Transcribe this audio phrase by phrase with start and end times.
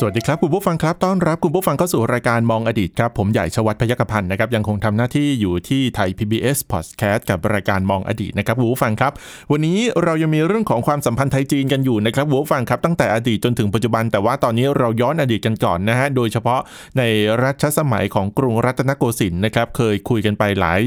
[0.00, 9.12] สวัสดีครับ คุณผู้ฟังครับต้อนรับคุณผู้ฟังเข้าสู่รายการมองอดีตครับ ผมใหญ่ชวัฒนพยัคฆพันธ์นะครับยังคงทำหน้าที่อยู่ที่ไทย PBS Podcast กับรายการมองอดีตนะครับคุณผู้ฟังครับ
[9.52, 16.60] วันนี้เรายังมีเรื่องของความสัมพันธ์ไทยจีนกันอยู่นะครับคุณผู้ฟังครับตั้งแต่อดีตจนถึงปัจจุบัน แต่ว่าตอนนี้เราย้อนอดีตกันก่อนนะฮะโดยเฉพาะ
[16.98, 17.02] ใน
[17.42, 20.80] รัชสมัยของกรุงรัตนโกสินทร์นะครับเคยคุยกันไปหลาย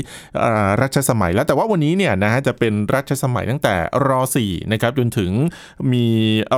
[0.82, 3.76] รัชสมัยแล้วแต่ว่าวันนี้เนี่ยนะฮะจะเป็นรัชสมัยตั้งแต่
[4.08, 4.10] ร
[4.46, 5.32] .4 นะครับจนถึง
[5.92, 6.06] มี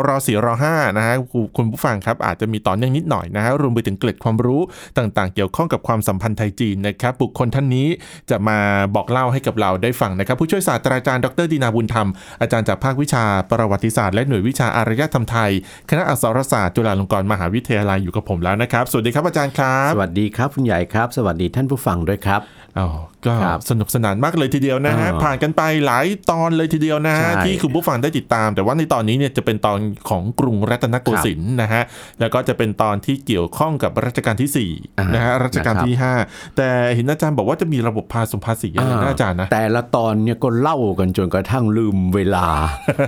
[0.07, 1.15] ร .4 ร .5 นะฮะ
[1.57, 4.61] คุณผู้ฟังครับอาจจะมีต่อเนื่องนิดหน่อยนะฮะรวมไปถึงเกล็ดความรู้
[4.97, 7.87] ต่างๆ เกี่ยวข้องกับความสัมพันธ์ไทยจีนนะครับบุคคลท่านนี้
[8.29, 8.57] จะมา
[8.95, 12.07] บอกเล่าให้กับเราได้ฟังนะครับ ผู้ช่วยศาสตราจารย์ดรดีนาบุญธรรม
[12.41, 15.51] อาจารย์จากภาควิชาประวัติศาสตร์และหน่วยวิชาอารยธรรมไทย
[15.89, 22.41] คณะอักษรศาสตร์จุฬาลงกรณ์มหาวิทยาลัยอยู่กับผมแล้วนะครับ สวัสดีครับอาจารย์ครับ สวัสดีครับคุณใหญ่ครับ สวัสดีท่านผู้ฟังด้วยครับ
[22.79, 22.87] อ๋อ
[23.25, 31.83] ก็ครับสนุกสนานมากเลยทีเดียวนะฮะอ่าผ่านกันไปหลายตอนเลยทีเดียวนะฮะใช่ที่คุณผู้ฟังได้ติดตาม แต่ว่าในตอนนี้เนี่ยจะเป็นตอนของกรุงรัตนโกสินทร์นะฮะ
[32.19, 36.13] แล้วก็จะเป็นตอนที่เกี่ยวข้องกับรัชกาลที่สี่อ่านนะฮะรัชกาลนะครับที่ห้า
[36.57, 42.47] แต่เห็นอาจารย์บอกว่าจะมีระบบภาษภาษีอะไรนะอาจารย์นะแต่ละตอนเนี่ยก็เล่ากันจนกระทั่งลืมเวลา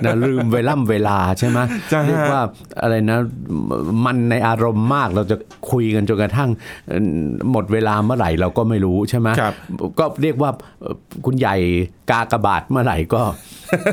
[0.05, 2.41] นะลืมเวล่ำเวลาใช่ไหมใช่ฮะเรียกว่า
[2.81, 3.17] อะไรนะ
[4.05, 5.35] มันในอารมณ์มากเราจะ
[5.71, 6.49] คุยกันจนกระทั่ง
[6.87, 7.01] เอ่อ
[7.51, 9.53] หมดเวลาเมื่อไหร่เราก็ไม่รู้ใช่ไหมครับ
[10.03, 10.51] ก็เรียกว่า
[10.81, 11.55] เอ่อคุณใหญ่
[12.11, 13.21] กากบาทเมื่อไหร่ก็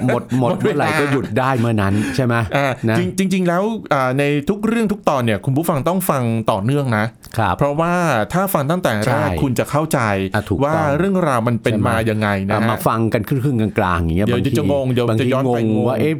[0.06, 7.19] หมดหมดเมื่อไหร่ก็หยุดได้เมื่อนั้นใช่ไหมอ่านะจริงจริงๆแล้วอ่าในทุกเรื่องทุกตอนเนี่ยคุณผู้ฟังต้องฟังต่อเนื่องนะครับ
[7.59, 7.95] เพราะว่า
[8.33, 10.00] ถ้าฟังตั้งแต่แรใช่กคุณจะเข้าใจ
[10.34, 16.12] อะถูกว่าต้องเรื่องราวมันเป็นใช่ไหมมายังไงนะอะฮะมาฟังกันครึ่งๆกลางๆอย่างเงี้ยเดี๋ยวบางทีจะงงเดี๋ยวบางจะทีย้อนงไปงงงว่าเอ๊ะ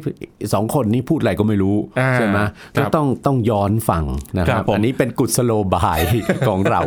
[0.53, 2.39] สองคนนี้พูดอะไรก็ไม่รู้อ่าใช่ไหม
[2.75, 4.03] ครัก็บต้องต้องย้อนฟัง
[4.37, 5.99] นะคครัรับบผมอันนี้เป็นกุศโลบาย
[6.47, 6.81] ของเรา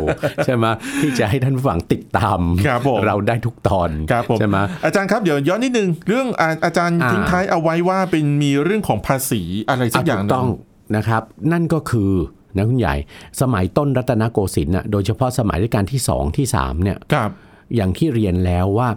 [0.44, 0.64] ใช่ไหม
[1.00, 10.48] ที่จะให้ท่านผู้ฟังติดตามครับผมเราได้ทุกตอนครับผมใช่ไหมอาจารย์ครับเดี๋ยวย้อนนิดนึงเรื่องอาอาจารย์อ่าทิ้งท้ายเอาไว้ว่าเป็นมีเรื่องของภาษีอะไรสักอย่างหถูนึ่ต้อง
[10.96, 12.12] นะครับ นั่นก็คือ
[12.56, 12.94] นะคุณใหญ่
[13.40, 17.30] สมัยต้นรัตนโกสินทร์น่ะโดยเฉพาะสมัยรัชกาลที่สองที่สามเนี่ยครับ
[17.74, 18.88] อย่างที่เรียนแล้วว่า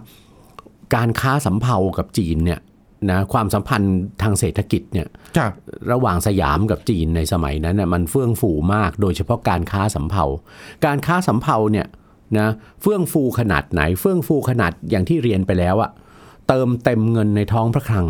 [0.94, 2.60] การค้าสำเภากับจีนเนี่ย
[3.10, 5.52] นะความสัมพันธ์ทางเศรษฐกิจเนี่ยครับ
[5.92, 10.24] ระหว่างสยามกับจีนในสมัยนั้นน่ะมันเฟื่องฟูมาก โดยเฉพาะการค้าสำเภา
[10.86, 11.86] การค้าสำเภาเนี่ย
[12.38, 12.48] นะ
[12.82, 15.90] เฟื่องฟูขนาดไหน เฟื่องฟูขนาดอย่างที่เรียนไปแล้วอะ
[16.48, 18.06] เติมเต็มเงินในท้องพระคลัง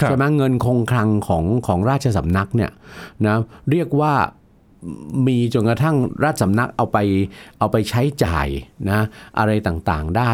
[0.00, 2.70] ครับใช่ไหมเงินคงคลังของของราชสำนักเนี่ย
[3.26, 3.36] นะ
[3.70, 4.14] เรียกว่า
[5.26, 6.98] มีจนกระทั่งราชสำนักเอาไป
[7.58, 8.48] เอาไปใช้จ่าย
[8.90, 9.00] นะ
[9.38, 10.30] อะไรต่างๆได้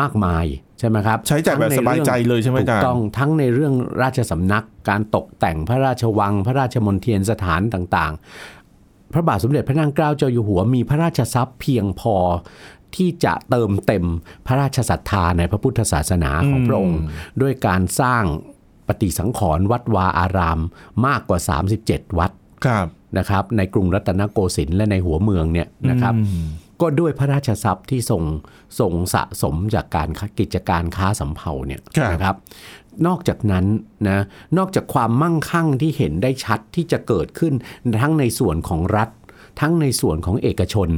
[0.00, 0.46] มากมาย
[0.78, 12.16] ใช่ไหมครับใช้จ่ายแบบทั้งในสบายใจเลยใช่ไหมถูอาจากรย์ต้องทั้งในเรื่องราชสำนักการตกแต่งพระราชวัง พระราชมณฑียนสถานต่างๆ พระบาทสมเด็จพระนางเกล้าเจ้าอยู่หัวมีพระราชทรัพย์เพียงพอ
[12.96, 14.04] ที่จะเติมเต็ม
[14.46, 17.00] พระราชศรัทธาในพระพุทธศาสนาของพระองค์
[17.42, 18.24] ด้วยการสร้าง
[18.88, 20.58] ปฏิสังขรณ์วัดวาอาราม
[21.06, 21.38] มากกว่า
[21.78, 22.30] 37 วัด
[22.66, 22.86] ครับ
[23.18, 26.46] นะครับในกรุงรัตนโกสินทร์และในหัวเมืองเนี่ยนะครับอืม
[26.80, 28.22] ก็ด้วยพระราชทรัพย์ที่ส่ง
[28.80, 32.36] ส่งสะสมจากการค้ากิจการค้าสำเภาเนี่ยครับนะครับ
[33.06, 33.66] นอกจากนั้น
[34.08, 34.20] นะ
[34.58, 37.54] นอกจากความมั่งคั่งที่เห็นได้ชัดที่จะเกิดขึ้น
[38.02, 39.08] ทั้งในส่วนของรัฐ
[39.60, 40.88] ทั้งในส่วนของเอกชน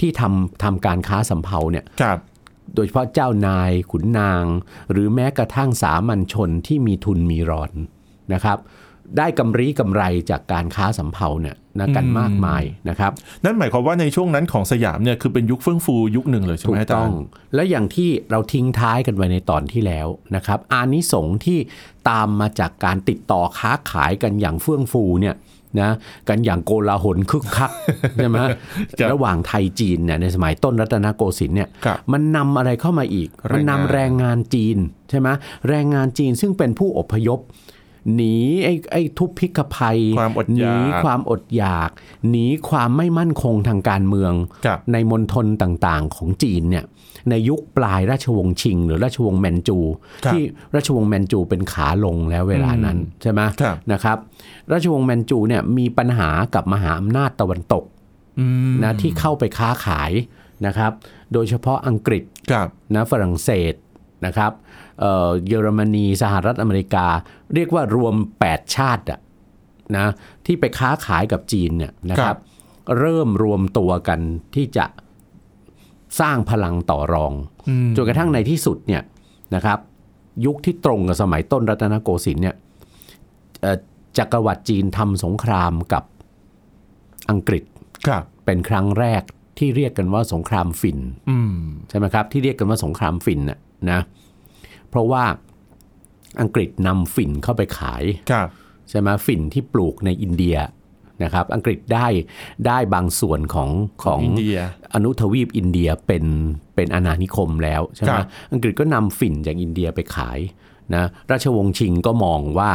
[0.00, 2.18] ที่ทำทำการค้าสำเภาเนี่ยครับ
[2.74, 4.44] โดยเฉพาะเจ้านายขุนนาง
[4.90, 7.72] หรือแม้กระทั่งสามัญชนที่มีทุนมีรอน
[8.32, 8.58] นะครับ
[9.18, 13.12] ได้กำไรกำไรจากการค้าสำเภาเนี่ยนะกันมากมายนะครับ
[13.44, 17.20] นั่นหมายความว่าในช่วงนั้นของสยามเนี่ยคือเป็นยุคเฟื่องฟูยุคหนึ่งเลยใช่ไหถูมกอาจาต้อรงย์
[17.54, 20.06] และอย่างที่เราทิ้งท้ายกันไว้ในตอนที่แล้ว
[20.36, 21.58] นะครับ อานิสงส์ที่
[22.10, 25.36] ตามมาจากการติดต่อค้าขายกันอย่างเฟื่องฟูเนี่ย
[25.80, 25.90] นะ
[26.28, 27.70] กันอย่างโกลาหลคึกคัก
[28.16, 28.50] ใช่ไหมครับ
[29.12, 34.76] ระหว่างไทยจีนเนี่ยในสมัยต้นรัตนโกสินทร์เนี่ยครับมันนำอะไรเข้ามาอีกแรงงานมันนำแรงงานจีน
[35.10, 35.28] ใช่ไหม
[35.68, 37.38] แรงงานจีนซึ่งเป็นผู้อพยพ
[38.14, 41.90] หนีไอ้ไอ้ทุพพิกภัยความอดหอยานีกความอดอยาก
[42.30, 44.32] หนีความไม่มั่นคงทางการเมือง
[44.66, 46.84] ครับในมณฑลต่างๆของจีนเนี่ย
[47.30, 49.78] ในยุคปลายราชวงศ์ชิง หรือราชวงศ์แมนจู
[50.24, 50.42] ครับที่
[50.74, 54.18] ราชวงศ์แมนจูเป็นขาลงแล้วเวลานั้นใช่ไหมครับนะครับ
[54.72, 57.84] ราชวงศ์แมนจูเนี่ยมีปัญหากับมหาอำนาจตะวันตก
[58.40, 60.12] อืมนะที่เข้าไปค้าขาย
[60.66, 60.92] นะครับ
[61.32, 63.74] โดยเฉพาะอังกฤษครับนะฝรั่งเศส
[64.26, 64.52] นะครับ
[65.00, 67.06] เอ่อเยอรมนีสหรัฐอเมริกา
[67.54, 68.14] เรียกว่ารวม
[68.46, 69.20] 8 ชาติอะ
[69.96, 70.06] นะ
[70.46, 72.40] ที่ไปค้าขายกับจีนเนี่ยนะคครัรับบ
[72.98, 74.20] เริ่มรวมตัวกัน
[74.54, 74.86] ที่จะ
[76.20, 77.32] สร้างพลังต่อรอง
[77.68, 79.02] อืมจนกระทั่งในที่สุดเนี่ย
[79.54, 79.78] นะครับ
[80.46, 82.56] ยุคที่ตรงกับสมัยต้นรัตนโกสินทร์เนี่ย
[83.62, 83.78] เอ่อ
[84.18, 86.04] จักรวรรดิจีนทำสงครามกับ
[87.30, 87.64] อังกฤษ
[88.06, 89.22] ครับเป็นครั้งแรก
[89.58, 90.98] ที่เรียกกันว่าสงครามฝิ่น
[91.30, 91.54] อืม
[91.88, 93.58] ใช่ไหมครับ ที่เรียกกันว่าสงครามฝิ่นน่ะ
[93.90, 94.00] นะ
[94.90, 95.24] เพราะว่า
[96.40, 98.48] อังกฤษนำฝิ่นเข้าไปขายครับ
[98.90, 100.56] ใช่ไหมฝิ่นที่ปลูกในอินเดีย
[101.22, 102.06] นะครับ อังกฤษได้
[102.66, 103.70] ได้บางส่วนของ
[104.04, 104.56] ของอินเดีย
[104.94, 106.24] อนุทวีปอินเดียเป็น
[106.74, 110.38] เป็นอาณานิคมแล้วใช่ไหคมรับอังกฤษก็นำฝิ่นจากอินเดียไปขาย
[110.94, 112.70] นะราชวงศ์ชิงก็มองว่า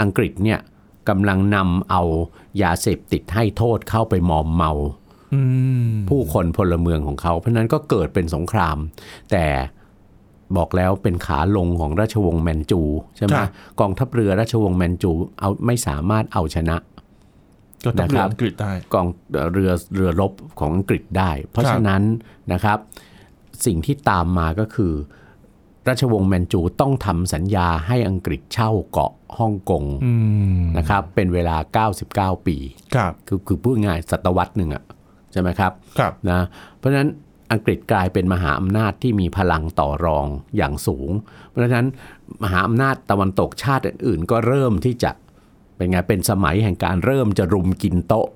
[0.00, 0.60] อังกฤษเนี่ย
[1.08, 2.02] กำลังนำเอา
[2.62, 4.99] ยาเสพติดให้โทษเข้าไปมอมเมาอืม
[6.08, 8.76] ผู้คนพลเมืองของเขา เพราะฉะนั้นก็เกิดเป็นสงคราม
[9.32, 9.46] แต่
[10.56, 12.82] บอกแล้วเป็นขาลงของราชวงศ์แมนจู
[13.16, 13.50] ใช่ไหมครับ
[13.80, 15.10] กองทัพเรือราชวงศ์แมนจู
[15.40, 16.76] เอาไม่สามารถเอาชนะ
[17.84, 19.06] ก็ต้องนะคเรืรัอบอังกฤษได้กอง
[19.52, 22.02] เรือเรือรบของอังกฤษได้ เพราะครับฉะนั้น
[22.52, 22.78] นะครับ
[23.66, 24.92] สิ่งที่ตามมาก็คือ
[25.88, 30.12] ราชวงศ์แมนจูต้องทำสัญญาให้อังกฤษเช่าเกาะฮ่องกงอื
[30.60, 31.56] มนะครับ เป็นเวลา
[32.36, 32.56] 99 ปี
[32.94, 34.82] ครับ คือคือพูดง่ายศตวรรษหนึ่งอะ
[35.32, 36.40] ใช่ไหมครับครับนะ
[36.78, 37.10] เพราะฉะนั้น
[37.52, 41.10] อังกฤษกลายเป็นมหาอำนาจที่มีพลังต่อรองอย่างสูง
[41.48, 41.88] เพราะฉะนั้น
[42.42, 45.10] มหาอำนาจตะวันตกชาติอื่น ๆ ก็เริ่มที่จะ
[45.76, 48.28] เป็นไงเป็นสมัยแห่งการเริ่มจะรุมกินโต๊ะ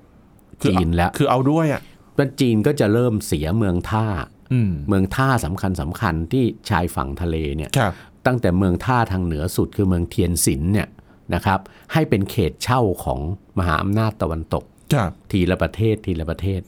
[0.61, 1.81] คือจีนแล้วคือเอาด้วยอะ
[2.17, 4.05] แล้วจีนก็จะเริ่มเสียเมืองท่า
[4.53, 7.93] อืมเมืองท่าสำคัญสำคัญที่ชายฝั่งทะเลเนี่ยครับ
[8.25, 10.87] ตั้งแต่เมืองท่าทางเหนือสุดคือเมืองเทียนสินเนี่ย
[11.33, 11.59] นะครับ
[11.93, 13.19] ให้เป็นเขตเช่าของ
[13.59, 14.63] มหาอำนาจตะวันตก
[14.93, 16.61] ครับทีละประเทศทีละประเทศ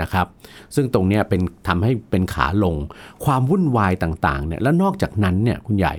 [0.00, 0.26] นะครับ
[0.74, 2.76] ซึ่งตรงเนี้ยเป็นทำให้เป็นขาลง
[3.24, 5.94] ความวุ่นวายต่างๆเนี่ยแล้วนอกจากนั้นเนี่ยคุณใหญ่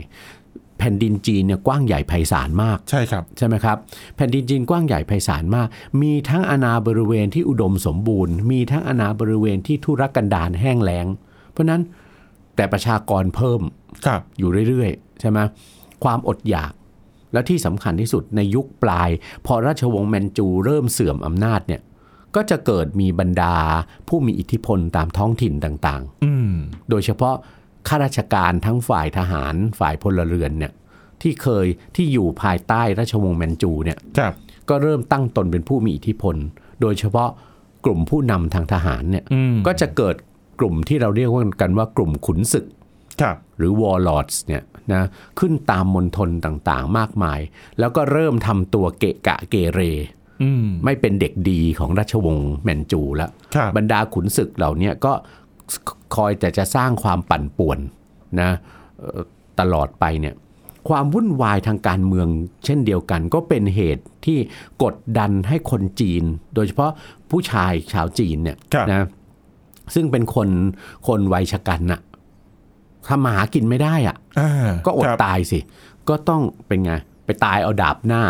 [0.80, 3.78] แผ่นดินจีนเนี่ยกว้างใหญ่ไพศาลมากใช่ครับใช่ไหมครับ
[4.16, 5.68] แผ่นดินจีนกว้างใหญ่ไพศาลมาก
[6.02, 11.06] มีทั้งอาณาบริเวณที่อุดมสมบูรณ์ มีทั้งอาณาบริเวณที่ทุรกันดารแห้งแล้ง
[11.52, 11.82] เพราะฉะนั้น
[12.56, 13.62] แต่ประชากรเพิ่ม
[14.06, 15.40] ครับอยู่เรื่อยๆใช่ไหม
[16.04, 16.72] ความอดอยาก
[17.34, 19.10] และที่สำคัญที่สุดในยุคปลาย
[19.46, 21.82] พอราชวงศ์แมนจูเริ่มเสื่อมอำนาจเนี่ย
[22.36, 23.56] ก็จะเกิดมีบรรดา
[24.08, 27.36] ผู้มีอิทธิพลตามท้องถิ่นต่างอืมๆโดยเฉพาะ
[27.88, 30.74] ข้าราชการทั้งฝ่ายทหารฝ่ายพลเรือนเนี่ย
[31.22, 31.66] ที่เคย
[31.96, 34.34] ที่อยู่ภายใต้ราชวงศ์แมนจูเนี่ยครับ
[34.70, 36.36] ก็เริ่มตั้งตนเป็นผู้มีอิทธิพล
[36.82, 37.30] โดยเฉพาะ
[37.86, 40.16] กลุ่มผู้นำทางทหารเนี่ยอืมก็จะเกิด
[40.60, 42.66] กลุ่มที่เราเรียกว่ากันว่ากลุ่มขุนศึก
[43.22, 44.64] ครับหรือ warlords เนี่ย
[44.94, 45.04] นะ
[45.40, 47.40] ขึ้นตามมณฑลต่างๆ มากมาย
[47.80, 50.17] แล้วก็เริ่มทำตัวเกะกะเกเรอืม
[50.86, 55.14] ไม่เป็นเด็กดีของราชวงศ์แมนจูแล้วครับบรรดาขุนศึกเหล่าเนี้ก็
[56.16, 57.80] คอยแต่จะสร้างความปั่นป่วน
[58.42, 58.50] นะ
[59.00, 59.22] เอ่อ
[59.60, 60.36] ตลอดไปเนี่ย
[60.90, 62.28] ความวุ่นวายทางการเมือง
[62.66, 64.38] เช่นเดียวกัน ก็เป็นเหตุที่
[64.84, 66.24] กดดันให้คนจีน
[66.56, 66.92] โดยเฉพาะ
[67.32, 69.08] ผู้ชายชาวจีนเนี่ยครับนะ
[69.96, 70.50] ซึ่งเป็นคน
[71.08, 72.02] คนวัยชะกันน่ะ
[73.08, 75.60] ทำมาหากินไม่ได้อะอ่าก็อดครับตายสิ
[76.10, 76.92] ก็ต้องเป็นไง
[77.26, 78.24] ไปตายเอาดาบหน้า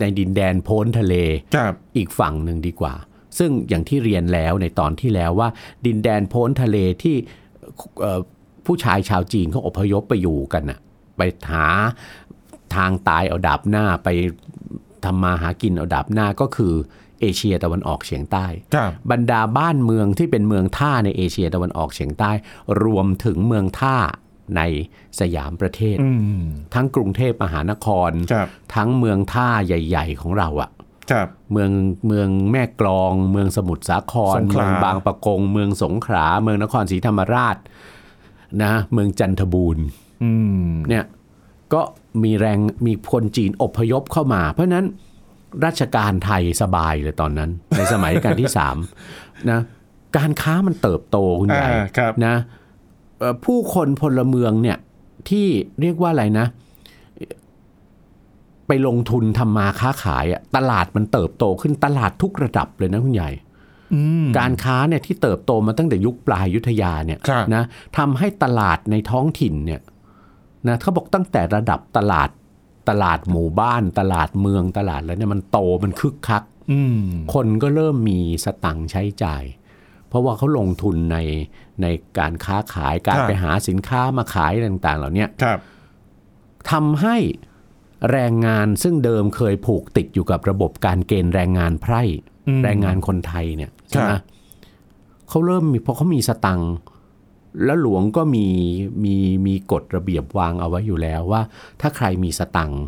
[0.00, 1.14] ในดินแดนโพ้นทะเล
[1.56, 2.94] ครับอีกฝั่งหนึ่งดีกว่า
[3.38, 5.48] ซึ่งอย่างที่เรียนแล้วในตอนที่แล้วว่า
[5.86, 7.16] ดินแดนโพ้นทะเลที่
[8.00, 8.20] เอ่อ
[8.66, 10.78] ผู้ชายชาวจีนเขาอพยพไปอยู่กันน่ะ
[11.16, 11.20] ไป
[11.52, 11.66] หา
[12.74, 14.08] ทางตายเอาดาบหน้าไป
[15.04, 16.74] ทำมาหากินเอาดาบหน้าก็คือ
[17.20, 22.30] เอเชียตะวันออกเฉียงใต้ครับบรรดาบ้านเมืองที่เป็นเมืองท่าในเอเชียตะวันออกเฉียงใต้
[22.84, 23.96] รวมถึงเมืองท่า
[24.56, 24.60] ใน
[25.20, 30.70] สยามประเทศอืมทั้งกรุงเทพมหานครครับทั้งเมืองท่าใหญ่ ๆ ของเราอะ
[31.10, 31.70] ครับเมือง
[32.06, 37.56] เมืองแม่กลอง เมืองสมุทรสาครสงขลาเมืองบางปะกง เมืองสงขลาเมืองนครศรีธรรมราช
[38.62, 39.84] นะเมืองจันทบูรณ์
[40.24, 40.32] อื
[40.66, 41.04] มเนี่ย
[41.72, 41.80] ก็
[42.22, 44.86] มีแรงมีคนจีนอพยพเข้ามา เพราะฉะนั้น
[45.64, 48.76] ราชการไทยสบายเลยตอนนั้น ในสมัยรัชการที่สาม
[49.50, 49.60] นะ
[50.16, 52.63] การค้ามันเติบโตคุณใหญ่อ่าครับนะเอ่อ
[53.44, 54.78] ผู้คนพลเมืองเนี่ย
[55.28, 55.46] ที่
[55.80, 56.46] เรียกว่าอะไรนะ
[58.66, 63.30] ไปลงทุนทำมาค้าขายอะตลาดมันเติบโตขึ้นตลาดทุกระดับเลยนะคุณใหญ่
[63.94, 67.62] อืมการค้าเนี่ยที่เติบโตมาตั้งแต่ยุคปลายยุทธยาเนี่ยครับนะ
[67.98, 69.80] ทำให้ตลาดในท้องถิ่นเนี่ย
[70.68, 72.28] นะเขาบอกตั้งแต่ระดับตลาด
[72.88, 79.44] ตลาดหมู่บ้าน ตลาดเมืองตลาดแล้วเนี่ยมันโตมันคึกคักอืมคนก็เริ่มมีสตังค์ใช้จ่าย
[80.08, 81.16] เพราะว่าเขาลงทุนใน
[81.82, 81.86] ใน
[82.18, 85.58] การค้าขายการไปหาสินค้ามาขายต่าง ๆ เหล่าเนี้ยครับ
[86.70, 87.16] ทำให้
[88.10, 92.02] แรงงานซึ่งเดิมเคยผูกติดอยู่กับระบบการเกณฑ์แรงงานไพร่
[92.48, 94.20] อืมแรงงานคนไทยเนี่ยใช่ไหมครับ
[95.28, 96.72] เขาเริ่มมีเพราะเขามีสตังค์
[97.64, 98.46] แล้วหลวงก็มี
[99.04, 99.16] มี
[99.46, 101.42] มีกฎระเบียบวางเอาไว้อยู่แล้วว่า
[101.80, 102.82] ถ้าใครมีสตังค์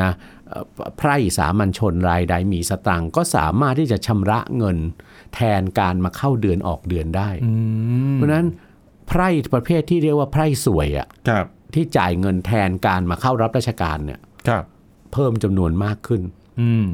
[0.00, 0.10] นะ
[0.48, 0.64] เอ่อ
[0.96, 4.78] ไพร่สามัญชนรายใดมีสตังค์ก็สามารถที่จะชำระเงิน
[5.34, 7.52] แทนการมาเข้าเดือนออกเดือนได้อื
[8.12, 8.46] มเพราะฉะนั้น
[9.08, 14.64] ไพร่ประเภทที่เรียกว่าไพร่สวยอะครับที่จ่ายเงินแทนการมาเข้ารับราชการเนี่ยครับ
[15.12, 16.22] เพิ่มจำนวนมากขึ้น
[16.60, 16.88] อืม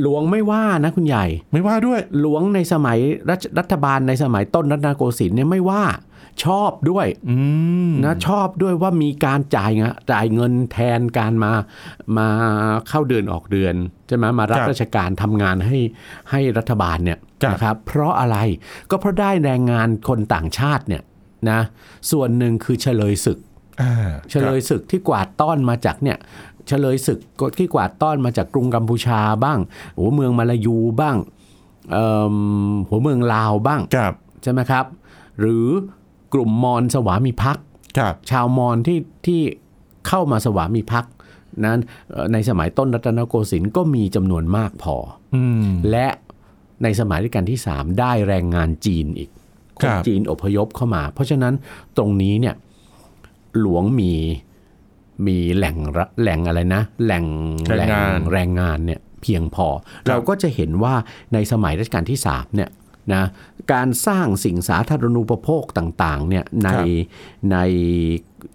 [0.00, 2.98] หลวงไม่ว่านะคุณใหญ่ ไม่ว่าด้วย หลวงในสมัย
[3.30, 5.84] รัฐรัฐบาลในสมัยต้นรัตนโกสินทร์เนี่ยไม่ว่า
[6.44, 7.36] ชอบด้วยอื
[7.90, 9.82] มนะชอบด้วยว่ามีการจ่ายเง
[10.12, 11.52] จ่ายเงินแทนการมา
[12.16, 12.28] มา
[12.88, 13.74] เข้าเดือนออกเดือน
[14.08, 15.78] ใช่ไหมมารับราชการทำงานให้
[16.30, 17.18] ให้รัฐบาลเนี่ย
[17.52, 18.36] นะครับ เพราะอะไร
[18.90, 21.02] ก็เพราะได้แรงงานคนต่างชาติเนี่ย
[21.50, 21.60] นะ
[22.10, 23.50] ส่วนหนึ่งคือเฉลยศึกอ่า
[24.30, 26.18] เฉลยศึกที่กวาดต้อนมาจากเนี่ย
[26.68, 27.18] เฉลยศึก
[27.58, 29.58] ที่กวาดต้อนมาจากกรุงกัมพูชาบ้าง
[29.98, 31.16] หัวเมืองมาลายูบ้าง
[31.92, 32.36] เอิ่ม
[32.88, 34.84] หัวเมืองลาวบ้างครับใช่ไหมครับ
[35.40, 35.66] หรือ
[36.34, 37.66] กลุ่มมอญสวามิภักดิ์
[37.98, 39.40] ครับชาวมอญที่ที่
[40.08, 41.12] เข้ามาสวามิภักดิ์
[41.64, 41.78] นั้น
[42.10, 44.96] เอ่อในสมัยต้นรัตนโกสินทร์ก็มีจำนวนมากพอ
[45.34, 46.08] อืมและ
[46.82, 49.30] ในสมัยรัชกาลที่ 3 ได้แรงงานจีนอีก
[49.80, 51.54] คครันบจีนอพยพเข้ามา เพราะฉะนั้น
[51.96, 52.54] ตรงนี้เนี่ย
[53.60, 54.12] หลวงมี
[55.26, 57.24] มีแหล่งระแหล่งอะไรนะ แหล่ง
[57.68, 59.66] แรงงานแรงงานเนี่ยเพียงพอ
[60.08, 60.94] เราก็จะเห็นว่า
[61.32, 62.70] ในสมัยรัชกาลที่3เนี่ย
[63.14, 63.24] นะ
[63.72, 66.68] การสร้างสิ่งสาธารณูปโภคต่างๆเนี่ยใน
[67.52, 67.56] ใน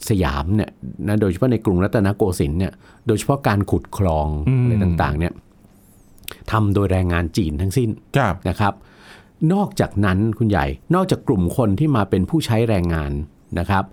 [0.10, 0.70] สยามเนี่ย
[1.08, 2.74] นะโดยเฉพาะในกรุงรัตนโกสินทร์เนี่ย
[3.08, 4.28] โดยเฉพาะการขุดคลอง
[4.62, 5.34] อะไรต่างๆเนี่ย
[6.52, 8.74] ทำโดยแรงงานจีนทั้งสิ้นครับนะครับ
[9.54, 13.12] นอกจากนั้นคุณใหญ่นอกจากกลุ่มคนที่มาเป็นผู้ใช้แรงงาน
[13.60, 13.84] นะครับ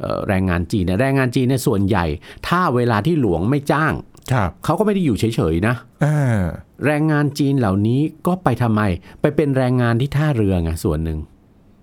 [0.00, 2.06] เอ่อแรงงานจีนเนี่ยแรงงานจีนเนี่ยส่วนใหญ่
[2.48, 3.92] ถ้าเวลาที่หลวงไม่จ้าง
[4.32, 6.42] ครับเขาก็ไม่ได้อยู่เฉยๆนะอ่า
[6.84, 8.82] แรงงานจีนเหล่านี้ก็ไปทำไม
[9.20, 11.18] ไปเป็นแรงงานที่ท่าเรือไงส่วนหนึ่ง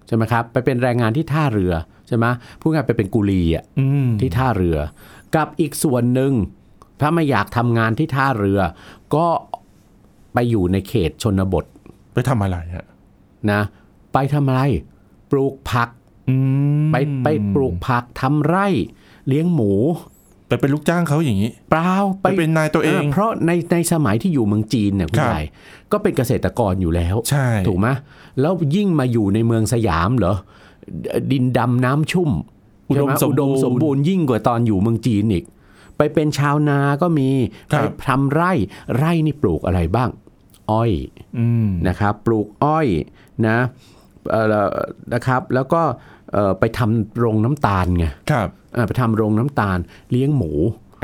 [0.07, 1.73] ใช่ไหมครับไปเป็นแรงงานที่ท่าเรือ
[2.07, 2.25] ใช่ไหม
[2.59, 4.77] พูดง่ายๆไปเป็นกุลีอะอืมที่ท่าเรือ
[5.35, 6.33] กับอีกส่วนหนึ่ง
[7.01, 8.59] ถ้าไม่อยากทำงานที่ท่าเรือ
[9.15, 9.27] ก็
[10.33, 11.65] ไปอยู่ในเขตชนบท
[12.13, 12.85] ไปทำอะไรฮะ
[13.51, 13.61] นะ
[14.13, 14.61] ไปทำอะไร
[15.31, 16.00] ปลูกผักอืม
[16.91, 18.67] ไปไปปลูกผักทำไร่
[19.27, 19.73] เลี้ยงหมู
[20.47, 25.43] ไปเป็นลูกจ้างเขาอย่างนี้ เปล่าไปเป็นนายตัวเอง เพราะในในสมัยที่อยู่เมืองจีนเนี่ยคุณครับใหญ่
[25.91, 27.87] ก็เป็นเกษตรกรอยู่แล้ว ใช่ ถูกไหม
[28.41, 30.35] แล้วยิ่งมาอยู่ในเมืองสยามเหรอ
[31.31, 32.29] ดินดำน้ำชุ่ม
[32.89, 35.45] อุดมใช่ไหสมอุดมบูสมรณ์บูรณ์ยิ่งกว่าตอนอยู่เมืองจีนอีก
[35.97, 37.29] ไปเป็นชาวนาก็มี
[37.71, 38.51] ครัไปบทำไร่
[38.97, 40.09] ไร่นี่ปลูกอะไรบ้าง
[40.71, 40.91] อ้อย
[41.37, 42.87] อืมนะครับ ปลูกอ้อย
[43.47, 43.57] นะ
[44.31, 44.45] เอ่อ
[45.13, 46.20] นะครับ แล้วก็เอ่อ
[46.59, 49.77] ไปทำโรงน้ำตาลไงครับเอ่อไปทำโรงน้ำตาล
[50.11, 50.51] เลี้ยงหมู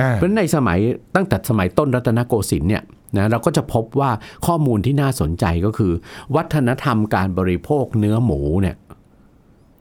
[0.02, 0.80] อ่าเพราะฉะนั้นในสมัย
[1.16, 2.84] ตั้งแต่สมัยต้นรัตนโกสินทร์เนี่ย
[3.18, 4.12] นะเราก็จะพบว่า
[4.48, 5.94] ข้อมูลที่น่าสนใจก็คือ
[6.36, 8.76] วัฒนธรรมการบริโภคเนื้อหมูเนี่ย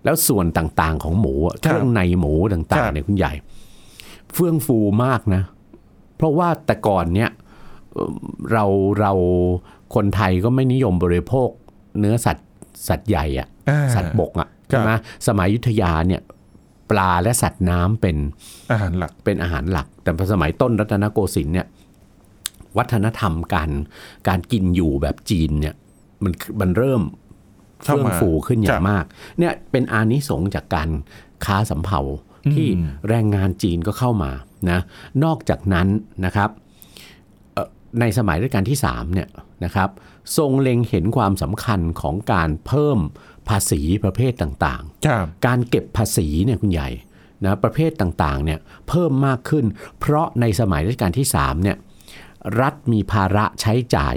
[0.05, 3.33] แล้วส่วนต่างๆของหมูอะเครื่องในหมูต่างๆเนี่ยคุณใหญ่
[4.35, 5.43] เฟื่องฟูมากนะ
[6.17, 7.31] เพราะว่าแต่ก่อนเนี่ย
[7.93, 8.12] เอ่อ
[8.53, 8.65] เรา
[9.00, 9.12] เรา
[9.95, 11.49] คนไทยก็ไม่นิยมบริโภค
[12.00, 12.47] เนื้อสัตว์
[12.88, 14.90] สัตว์ใหญ่อะอ่าสัตว์บกอะครับ ใช่ไหม
[15.26, 16.23] สมัยอยุทธยาเนี่ย
[16.90, 18.16] ปลาและสัตว์น้ำเป็น
[18.70, 21.66] อาหารหลักเป็นอาหารหลัก แต่พอสมัยต้นรัตนโกสินทร์เนี่ย
[22.78, 23.70] วัฒนธรรมการ
[24.28, 25.75] การกินอยู่แบบจีนเนี่ย
[26.25, 27.02] มันมันเริ่ม
[27.85, 29.04] เข้าเฟื่องมาฟูขึ้นอย่าครังบมาก
[29.38, 30.88] เนี่ยเป็นอานิสงส์จากการ
[31.44, 32.00] ค้าสำเภา
[32.54, 34.30] ที่อืมแรงงานจีนก็เข้ามา
[34.70, 34.80] นะ
[35.25, 35.88] นอกจากนั้น
[36.25, 36.50] นะครับ
[37.54, 37.68] เอ่อ
[38.00, 39.28] ในสมัยรัชกาลที่3เนี่ย
[39.64, 39.90] นะครับ
[40.37, 42.99] ทรงเล็งเห็นความสำคัญของการเพิ่ม
[43.49, 46.88] ภาษีประเภทต่างๆครับการเก็บภาษีเนี่ยคุณใหญ่
[47.45, 49.65] นะประเภทต่างๆเนี่ยเพิ่มมากขึ้น
[50.00, 51.76] เพราะในสมัยรัชกาลที่3เนี่ย
[52.61, 54.17] รัฐมีภาระใช้จ่าย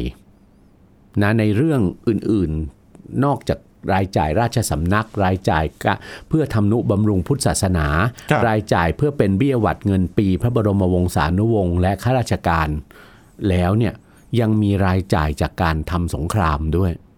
[1.21, 3.59] นะในเรื่องอื่นๆนอกจาก
[3.93, 5.95] รายจ่ายราชสำนัก รายจ่ายกะ
[6.29, 7.87] เพื่อทำนุบำรุงพุทธศาสนา
[8.31, 12.69] ครับรายจ่ายเพื่อเป็นเบี้ยหวัดเงินปี พระบรมวงศานุวงศ์และข้าราชการ
[13.49, 13.93] แล้วเนี่ย
[14.39, 17.08] ยังมีรายจ่ายจากการทำสงครามด้วยรัชกา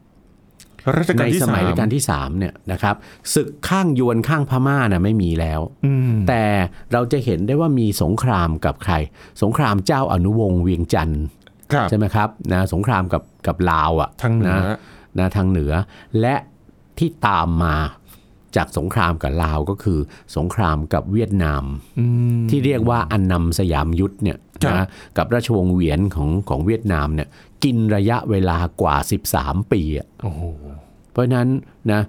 [1.17, 2.95] ในลที่สมัยสามรัชกาลที่3เนี่ยนะครับ
[3.33, 6.43] ศึกข้างยวนข้างพม่าน่ะไม่มีแล้วอืมแต่
[6.91, 8.93] เราจะเห็นได้ว่ามีสงครามกับใคร
[9.41, 11.23] สงครามเจ้าอนุวงศ์เวียงจันทร์
[11.73, 14.77] ครับใช่ไหมครับนะสงครามกับกับลาวอะทางเหนือนะ
[15.19, 15.73] นะทางเหนือ
[16.21, 16.35] และ
[17.00, 17.75] ที่ตามมา
[18.55, 20.00] จากสงครามกับลาวก็คือ
[20.35, 21.63] สงครามกับเวียดนาม
[22.00, 22.05] อื
[22.41, 24.88] มที่เรียกว่าอันนำสยามยุทธเนี่ยครับ นะ
[25.18, 27.27] กับราชวงศ์เหวียนของของเวียดนามเนี่ย
[27.63, 28.96] กินระยะเวลากว่า
[29.34, 30.41] 13 ปีอะโอ้โห
[31.12, 31.50] เพราะฉะนั้น
[31.91, 32.01] นะ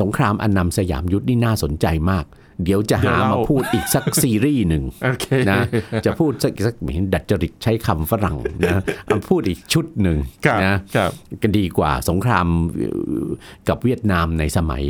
[0.00, 2.26] สงครามอันนำสยามยุทธนี่น่าสนใจมาก
[2.64, 5.60] เดี๋ยวจะเดี๋ยวหาเล่ามาพูดอีกสักซีรีส์หนึ่งโอเคนะ
[6.06, 8.36] จะพูดสักสักเห็นดัดจริตใช้คำฝรั่ง
[8.66, 11.10] นะเอาพูดอีกชุดหนึ่งครับนะครับ
[11.42, 12.90] ก็ดีกว่าสงครามเอ่
[13.24, 13.26] อ
[13.68, 14.84] กับเวียดนามในสมัย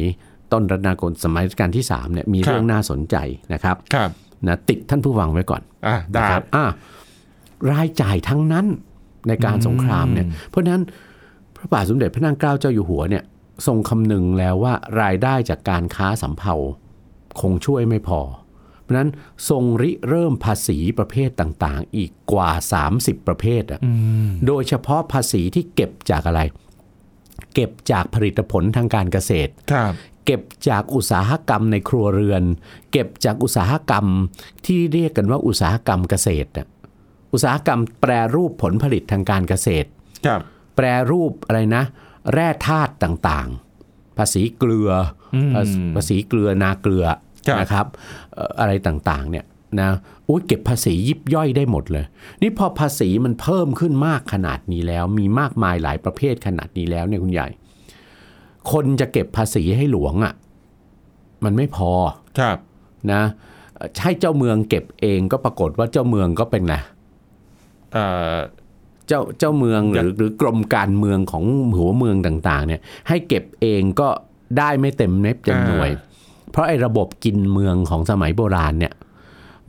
[0.52, 3.16] ต้นรัตนโกสินทร์สมัยรัชกาลที่3เนี่ยมีเรื่องน่าสนใจ
[3.52, 4.10] นะครับครับ
[4.46, 6.64] นะติดท่านผู้ฟังไว้ก่อนอะได้นะครับอะ
[7.70, 8.66] รายจ่ายทั้งนั้น
[9.28, 10.84] ในการสงครามเนี่ยเพราะฉะนั้น
[11.56, 13.24] พระบาทสมเด็จพระนางเกล้าเจ้าอยู่หัวเนี่ย
[13.66, 16.54] ทรงคำนึงแล้วว่ารายได้จากการค้าสำเภา
[17.40, 18.20] คงช่วยไม่พอ
[18.82, 19.10] เพราะฉะนั้น
[19.48, 22.50] ทรงริเริ่มภาษีประเภทต่างๆ อีกกว่า
[22.90, 23.92] 30 ประเภทอะอื
[24.26, 26.40] มโดยเฉพาะภาษีที่เก็บจากอะไร
[27.54, 29.92] เก็บจากผลิตผลทางการเกษตรครับ
[30.24, 32.42] เก็บจากอุตสาหกรรมในครัวเรือน
[32.92, 34.06] เก็บจากอุตสาหกรรม
[34.66, 36.66] ที่เรียกกันว่าอุตสาหกรรมเกษตรน่ะ
[37.32, 39.88] อุตสาหกรรมแปรรูปผลผลิตทางการเกษตร
[40.26, 40.40] ครับ
[40.76, 41.84] แปรรูปอะไรนะ
[42.32, 44.90] แร่ธาตุต่างๆ ภาษีเกลือ
[45.34, 45.62] อมภา
[45.96, 47.06] ภาษีเกลือนาเกลือ
[47.46, 47.86] ครับ นะครับ
[48.34, 49.44] เอ่ออะไรต่างๆเนี่ย
[49.80, 49.90] นะ
[50.24, 52.04] โอ้ยเก็บภาษียิบย่อยได้หมดเลย
[52.42, 57.48] นี่พอภาษีมันเพิ่มขึ้นมากขนาดนี้แล้ว มีมากมายหลายประเภทขนาดนี้แล้วเนี่ยคุณใหญ่
[58.72, 60.34] คนจะเก็บภาษีให้หลวงอะ่ะ
[61.44, 61.92] มันไม่พอ
[62.38, 62.58] ครับ
[63.12, 63.22] นะ
[63.76, 66.74] เอ่อให้เจ้าเมืองเก็บเองก็ปรากฏว่าเจ้าเมืองก็เป็นไง
[67.92, 68.04] เอ่
[68.34, 68.36] อ
[69.08, 71.44] เจ้าเจ้าเมืองหรือหรือกรมการเมืองของ
[71.76, 74.08] หัวเมืองต่างๆเนี่ยให้เก็บเองก็
[74.58, 75.90] ได้ไม่เต็มเม็ดเต็มหน่วย
[76.50, 78.92] เพราะไอ้ระบบกินเมืองของสมัยโบราณเนี่ย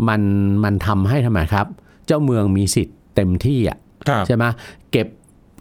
[0.08, 0.22] มัน
[0.64, 1.68] มันทำให้ทำไมครับ
[2.08, 3.78] เจ้าเมืองมีสิทธิ์เต็มที่อะ
[4.10, 4.44] ครับใช่ไหม
[4.92, 5.08] เก็บ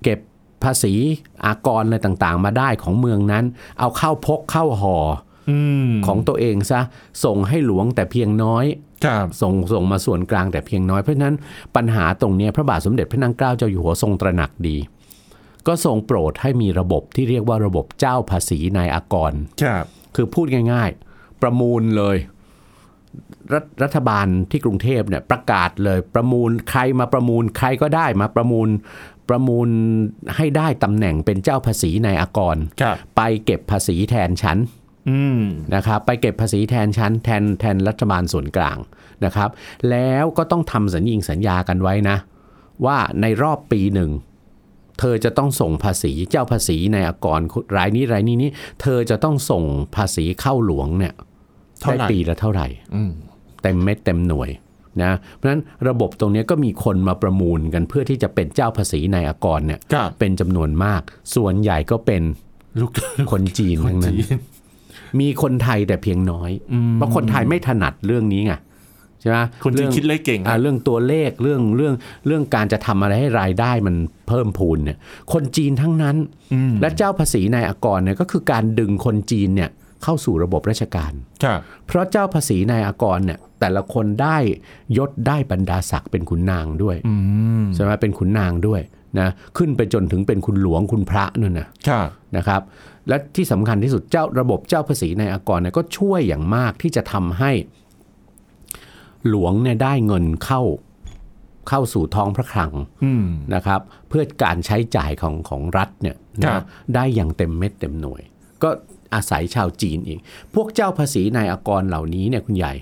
[0.03, 0.19] เก็บ
[0.63, 0.95] ภาษี
[1.45, 3.45] อากรอะไรต่างๆ มาได้ของเมืองนั้น
[3.79, 4.97] เอาเข้าพกเข้าห่อ
[5.51, 6.81] อืมของตัวเองซะ
[7.25, 8.90] ส่งให้หลวงแต่เพียงน้อยครับ
[9.41, 11.37] ส่งส่งมาส่วนกลางแต่เพียงน้อยเพราะฉะนั้น
[11.77, 14.77] ปัญหาตรงเนี้ยพระบาทสมเด็จพระนางเกล้าเจ้าอยู่หัวทรงตระหนักดี
[15.67, 19.85] ก็ทรงโปรดให้มีระบบที่เรียกว่าระบบเจ้าภาษีนายอากรครับ
[20.17, 22.17] คือพูดง่ายๆ ประมูลเลย
[23.53, 28.69] รฐรัฐบาลที่กรุงเทพเนี่ยประกาศเลยประมูลใครมาประมูลใครก็ได้มาประมูล
[29.29, 29.69] ประมูล
[30.37, 34.80] ให้ได้ตำแหน่งเป็นเจ้าภาษีนายอากรครับไปเก็บภาษีแทนฉันอืม
[35.75, 38.79] นะครับไปเก็บภาษีแทนชั้นแทนแทนรัฐบาลส่วนกลาง
[39.25, 39.51] นะครับ
[39.91, 42.17] แล้วก็ต้องทำสัญญิงสัญญากันไว้นะ
[42.87, 44.11] ว่าในรอบปีหนึ่ง
[44.99, 47.41] เธอจะต้องส่งภาษีเจ้าภาษีในอากร
[47.77, 49.65] รายนี้รายนี้นี้เธอจะต้องส่ง
[49.97, 51.15] ภาษีเข้าหลวงเนี่ย
[51.81, 53.11] เท่าได้ไหร่ปีละเท่าไหร่อืม
[53.63, 54.51] เต็มเม็ดเต็มหน่วย
[55.03, 61.03] นะเพราะฉะนั้นระบบตรงนี้ก็มีคนมาประมูลกันเพื่อที่จะเป็นเจ้าภาษีในอากรเนี่ยครับเป็นจำนวนมาก
[61.35, 62.23] ส่วนใหญ่ก็เป็น
[62.81, 62.91] ลูก
[63.31, 64.39] คนจีนคนทั้งนั้นจีน
[65.21, 68.55] มีคนไทยแต่เพียงน้อยอืมเพราะคนไทยไม่ถนัดเรื่องนี้ไง
[69.21, 71.95] ใช่ไหมคนจีนเรื่องคิดเลขเก่งอ่าเรื่องตัวเลขเรื่องเรื่อง
[72.27, 73.97] เรื่องการจะทำอะไรให้รายได้มัน
[74.29, 74.99] เพิ่มพูนเนี่ย
[75.33, 76.17] คนจีนทั้งนั้น
[76.53, 79.71] อืมและเจ้าภาษีนายอากรเนี่ยก็คือการดึงคนจีนเนี่ย
[80.05, 81.13] เข้าสู่ระบบราชการ
[81.45, 84.37] ครับเพราะเจ้าภาษีนายอากรเนี่ยแต่ละคนได้
[84.99, 87.15] ยศได้บรรดาศักดิ์เป็นขุนนางด้วยอื
[87.63, 88.81] มใช่ไหมเป็นขุนนางด้วย
[89.21, 92.61] นะขึ้นไปจนถึงเป็นคุณหลวงคุณพระนู่นนะครับนะครับ
[93.11, 97.53] และที่สำคัญที่สุดเจ้าระบบเจ้าภาษีในอากรเนี่ยก็ช่วยอย่างมากที่จะทำให้
[99.29, 100.63] หลวงเนี่ยได้เงินเข้า
[101.69, 102.73] เข้าสู่ท้องพระคลัง
[103.05, 108.23] อืมนะครับ เพื่อการใช้จ่ายของของรัฐเนี่ยครันะบได้อย่างเต็มเม็ดเต็มหน่วย
[108.63, 108.71] ก็
[109.15, 110.19] อาศัยชาวจีนอีก
[110.55, 112.73] พวกเจ้าภาษีนายอากรเหล่านี้เนี่ยคุณใหญ่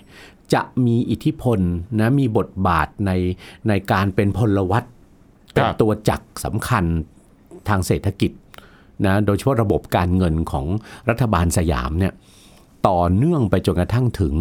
[0.54, 1.58] จะมีอิทธิพล
[2.00, 3.12] นะมีบทบาทใน
[3.68, 4.84] ในการเป็นพลวัต
[5.52, 6.84] เป็นตัวจักรสำคัญ
[7.68, 8.30] ทางเศรษฐกิจ
[9.06, 10.66] นะโดยเฉพาะระบบการเงินของ
[11.08, 12.12] รัฐบาลสยามเนี่ย
[12.88, 14.34] ต่อเนื่องไปจนกระทั่งถึง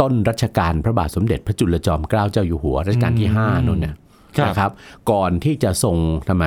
[0.00, 3.96] ต้นรัชกาลพระบาทสมเด็จพระจุลจอมเกล้าเจ้าอยู่หัวรัชกาลที่5นู่นเนี่ย
[4.36, 4.70] ครับนะครับ
[5.10, 5.96] ก่อนที่จะส่ง
[6.28, 6.44] ทำไม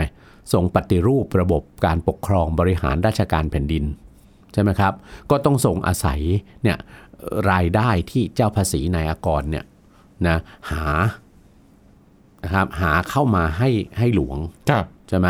[0.54, 3.84] ส่งปฏิรูประบบการปกครองบริหารราชการแผ่นดิน
[4.54, 4.94] ใช่ไหมครับ
[5.32, 6.22] ก็ต้องส่งอาศัย
[6.64, 6.78] เนี่ย
[7.18, 9.66] เอ่อรายได้ที่เจ้าภาษีนายอากรเนี่ย
[10.28, 10.38] นะ
[10.72, 10.86] หา
[12.44, 14.38] นะครับหาเข้ามาให้ให้หลวง
[14.70, 15.28] ครับใช่ไหม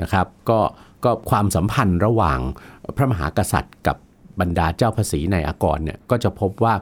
[0.00, 0.60] นะครับ ก็
[1.04, 2.38] ก็ความสัมพันธ์ระหว่าง
[2.96, 3.96] พระมหากษัตริย์ กับ
[4.40, 6.74] บรรดาเจ้าภาษีในอากรเนี่ยก็จะพบว่า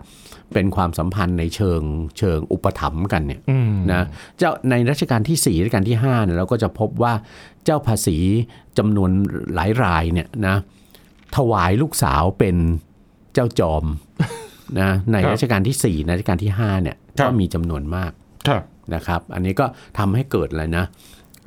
[0.53, 1.83] เป็นความสัมพันธ์ในเชิง
[2.19, 4.03] เชิงอุปถัมภ์กันเนี่ยอืมนะ
[4.39, 7.13] เจ้าในรัชกาลที่ 4 รัชกาลที่5เนี่ยเราก็จะพบว่า
[7.65, 8.19] เจ้าภาษี
[8.79, 9.11] จำนวน
[9.55, 10.57] หลายรายเนี่ยนะ
[11.37, 12.57] ถวายลูกสาวเป็น
[13.35, 13.85] เจ้าจอม
[14.81, 18.13] นะในครับรัชกาลที่4ในรัชกาลที่5เนี่ยครัก็บมีจำนวนมาก
[18.49, 18.63] ครับ
[18.95, 19.67] นะครับ อันนี้ก็
[19.99, 20.85] ทำให้เกิดอะไรนะ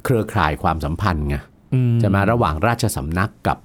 [0.03, 1.52] เครือข่ายความสัมพันธ์ไงอืม
[2.01, 3.57] จะมาระหว่างราชสำนักกับ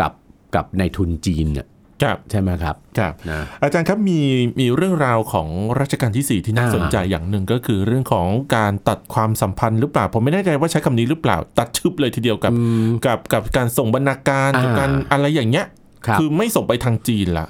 [0.00, 0.12] กับ
[0.54, 1.68] กับในทุนจีนเนี่ย
[2.02, 4.20] ครับใช่ไหมครับครับนะอาจารย์ครับมี
[4.60, 5.48] มีเรื่องราวของ
[5.80, 15.66] รัชกาลที่ 4 ที่น่าอ่าสนใจอย่างหนึ่งก็คือเรื่องของการตัดความสัมพันธ์หรือเปล่า ผมไม่แน่ใจว่าใช้คำนี้หรือเปล่า ตัดชึบเลยทีเดียวกับอืมกับกับการส่งบรรณาการอ่ากับการอะไรอย่างเงี้ย
[16.06, 17.46] ครับอไม่ส่งไปทางจีนละ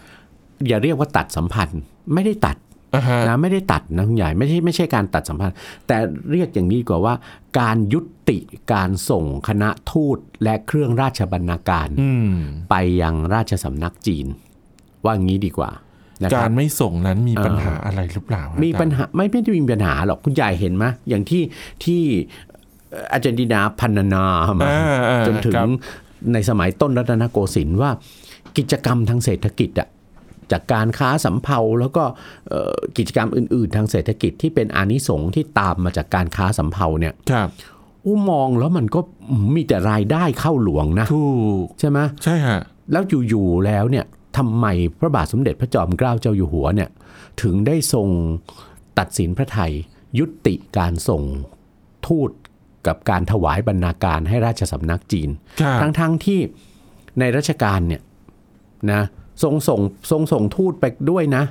[0.68, 1.81] อย่าเรียกว่าตัดสัมพันธ์
[2.14, 2.67] ไม่ได้ตัดอ่าฮะ
[3.29, 5.96] นะไม่ได้ตัดนะคุณใหญ่ไม่ใช่ไม่ใช่การตัดสัมพันธ์ แต่
[6.31, 7.14] เรียกอย่างนี้ดีกว่าว่า
[7.59, 8.38] การยุติ
[8.72, 12.35] การส่งคณะทูตและเครื่องราชบรรณาการอืม
[12.70, 14.27] ไปยังราชสำนักจีน
[15.05, 15.70] ว่างี้ดีกว่า
[16.22, 21.42] นะคการรับไม่ส่งนั้นมีเอ่อปัญหาอะไรหรือเปล่า มีอาจารย์ปัญหาไม่ไม่ได้มีปัญหาหรอกคุณใหญ่เห็นไหมอย่างที่
[21.85, 22.03] ที่
[22.90, 24.24] เอ่ออาร์เจนตินาพันนา
[24.61, 25.68] มาอ่าอ่าจนถึงครับ
[26.33, 27.90] ในสมัยต้นรัตนโกสินทร์ว่า
[28.57, 29.88] กิจกรรมทางเศรษฐกิจอะ
[30.53, 32.05] จากการค้าสำเภาแล้วก็
[32.49, 37.49] เอ่อกิจกรรมอื่น ๆ ทางเศรษฐกิจที่เป็นอานิสงส์ที่ตามมาจากการค้าสำเภาเนี่ยครับ
[38.05, 39.01] อู้มองแล้วมันก็
[39.55, 41.29] มีแต่รายได้เข้าหลวงนะถู
[41.65, 42.61] กใช่ไหมใช่ฮะ
[42.93, 44.05] แล้วอยู่ๆแล้วเนี่ย
[44.37, 44.67] ทำไม
[45.01, 46.89] พระบาทสมเด็จพระจอมเกล้าเจ้าอยู่หัวเนี่ย
[47.43, 48.09] ถึงได้ทรง
[48.99, 49.73] ตัดสินพระไทย
[50.19, 51.23] ยุติการส่ง
[52.07, 52.31] ทูต
[52.87, 55.29] กับการถวายบรรณาการให้ราชสำนักจีน
[55.61, 56.41] ครับทั้งๆที่
[57.19, 58.03] ในรัชกาลเนี่ย
[58.93, 59.03] นะ
[59.42, 61.44] ทรงส่งทรงส่งทูตไปด้วยนะ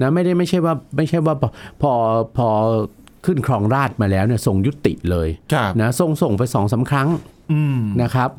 [0.00, 1.50] นะไม่ได้ไม่ใช่ว่าไม่ใช่ว่าพอ
[1.82, 1.92] พอ
[2.36, 2.48] พอ
[3.26, 7.08] ขึ้นครองราชย์มาแล้วเนี่ยทรงยุติเลยครับนะทรงส่งไปสองสามครั้ง
[7.52, 8.30] อืมนะครับ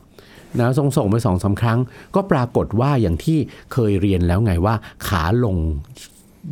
[0.59, 1.79] นะทรงส่งไปสองสาครั้ง
[2.15, 3.37] ก็ปรากฏว่าอย่างที่
[3.73, 4.75] เคยเรียนแล้วไงว่า
[5.07, 5.57] ขาลง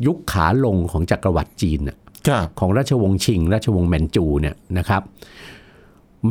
[0.05, 5.01] ยุคขาลงของจักรวรรดิจีนน่ะครับของราชวงศ์ชิง ราชวงศ์แมนจูเนี่ยนะครับ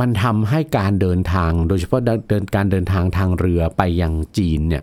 [0.00, 4.82] มันทำให้การเดินทางโดยเฉพาะเดินการเดินทางทางเรือไปยังจีนเนี่ย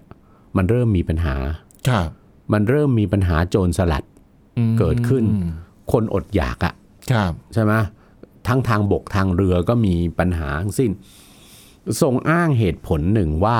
[0.57, 1.35] มันเริ่มมีปัญหา
[1.89, 2.09] ครับ
[2.53, 4.03] มันเริ่มมีปัญหาโจรสลัด
[4.57, 5.23] อืมเกิดขึ้น
[5.91, 6.73] คนอดอยากอะ
[7.11, 7.73] ครับใช่ไหม
[8.47, 10.91] ทั้งทางบกทางเรือก็มีปัญหาทั้งสิ้น
[12.01, 13.59] ทรงอ้างเหตุผลหนึ่งว่า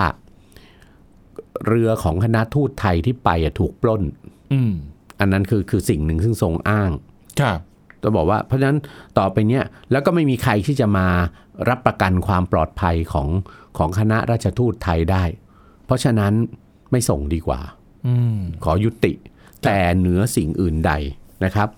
[1.68, 4.04] เรือของคณะทูตไทยที่ไปอะถูกปล้น
[4.54, 4.74] อืม
[5.20, 6.92] อันนั้นคือคือสิ่งหนึ่งซึ่งทรงอ้าง
[7.42, 7.60] ครับ
[8.02, 8.80] จะบอกว่าเพราะฉะนั้น
[9.18, 11.08] ต่อไปเนี้ยแล้วก็ไม่มีใครที่จะมา
[11.70, 13.28] รับประกันความปลอดภัยของ
[13.78, 15.24] ของคณะราชทูตไทยได้
[15.86, 16.34] เพราะฉะนั้น
[16.96, 17.62] ไม่ส่งดีกว่า
[18.08, 19.14] อืมขอยุติ
[19.64, 20.92] แต่เหนือสิ่งอื่นใด
[21.46, 21.70] นะครับ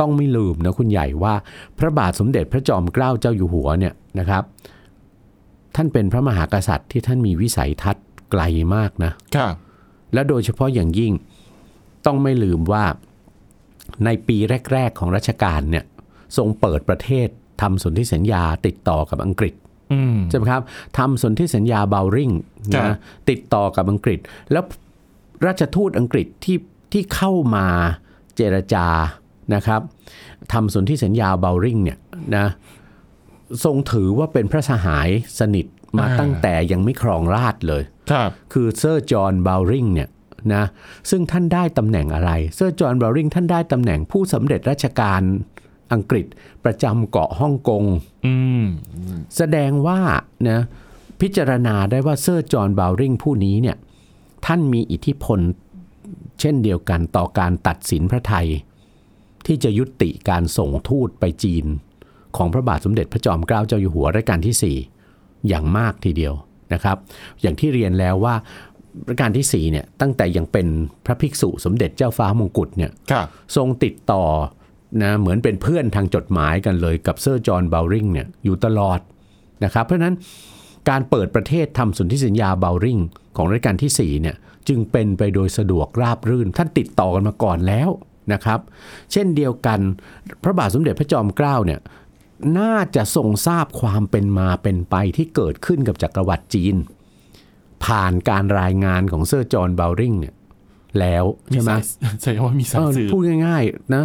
[0.00, 1.34] ต้องไม่ลืมนะคุณใหญ่ว่า
[1.78, 4.42] พระบาทสมเด็จพระจอมเกล้าเจ้าอยู่หัวเนี่ยนะครับ
[5.76, 8.42] ท่านเป็นพระมหากษัตริย์ที่ท่านมีวิสัยทัศน์ไกล
[8.74, 9.54] มากนะครับ
[10.14, 11.12] และโดยเฉพาะอย่างยิ่ง
[12.06, 12.84] ต้องไม่ลืมว่า
[14.04, 14.36] ในปี
[14.72, 15.84] แรก ๆ ของรัชกาลเนี่ย
[16.36, 17.28] ทรงเปิดประเทศ
[17.62, 19.59] ทำสนธิสัญญาติดต่อกับอังกฤษอืม
[20.30, 20.62] ใช่ไหมครับ
[20.98, 22.30] ทำสนธิสัญญาเบลริง
[22.74, 22.96] ครับนะ
[23.30, 24.18] ติดต่อกับอังกฤษ
[24.52, 24.64] แล้ว
[25.46, 26.58] ราชทูตอังกฤษที่
[26.92, 27.66] ที่เข้ามา
[28.36, 28.86] เจรจา
[29.54, 29.80] นะครับ
[30.52, 31.98] ทำสนธิสัญญาเบลริงเนี่ย
[32.36, 32.46] นะ
[33.64, 35.66] ทรงถือว่าเป็นพระสหายสนิท
[35.98, 40.08] มาตั้งแต่ยังไม่ครองราชย์เลยครับคือเซอร์จอห์นบาวริงเนี่ย
[40.54, 40.64] นะ
[41.10, 45.22] ซึ่งท่านได้ตำแหน่งอะไร เซอร์จอห์นบาวริงท่านได้ตำแหน่งผู้สำเร็จราชการ
[45.92, 46.26] อังกฤษ
[46.64, 47.84] ประจำเกาะฮ่องกง
[48.26, 48.64] อืม
[49.36, 50.00] แสดงว่า
[50.48, 50.60] นะ
[51.20, 53.76] พิจารณาได้ว่าเซอร์จอห์นบาวริงผู้นี้เนี่ย
[54.46, 55.40] ท่านมีอิทธิพล
[56.40, 58.48] เช่นเดียวกันต่อการตัดสินพระไทย
[59.46, 61.64] ที่จะยุติการส่งทูตไปจีน
[62.36, 64.76] ของพระบาทสมเด็จพระจอมเกล้าเจ้าอยู่หัวรัชกาลที่
[65.06, 66.34] 4 อย่างมากทีเดียว
[66.72, 66.96] นะครับ
[67.40, 68.34] อย่างที่เรียนแล้วว่า
[69.08, 70.66] รัชกาลที่4เนี่ยตั้งแต่ยังเป็น
[71.06, 73.26] พระภิกษุสมเด็จเจ้าฟ้ามงกุฎเนี่ยครับ
[73.56, 74.22] ทรงติดต่อ
[75.02, 79.00] นะเหมือนเป็นเพื่อนทางจดหมายกันเลยกับเซอร์จอห์นเบาว์ริงเนี่ยอยู่ตลอด
[79.64, 80.14] นะครับ เพราะนั้น
[80.88, 82.98] การเปิดประเทศทำสนธิสัญญาเบาว์ริง
[83.36, 84.36] ของรัชกาลที่4เนี่ย
[84.68, 87.90] จึงเป็นไปโดยสะดวกราบรื่น ท่านติดต่อกันมาก่อนแล้ว
[88.32, 88.60] นะครับ
[89.12, 89.80] เช่นเดียวกัน
[90.42, 91.80] พระบาทสมเด็จพระจอมเกล้าเนี่ย
[92.58, 96.76] น่าจะทรงทราบความเป็นมาเป็นไปที่เกิดขึ้นกับจักรวรรดิจีน
[97.84, 100.34] ผ่านการรายงานของเซอร์จอห์นเบาว์ริงเนี่ย
[100.98, 101.72] แล้วใช่ไหม
[102.22, 104.04] ใช่ว่ามีสายเออสืบพูดง่ายๆนะ